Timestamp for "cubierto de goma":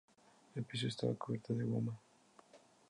1.13-1.93